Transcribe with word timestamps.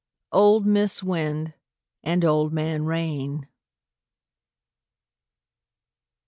Old 0.31 0.65
Mis' 0.65 1.03
Wind 1.03 1.53
and 2.01 2.25
Old 2.25 2.51
Man 2.51 2.85
Rain. 2.85 3.47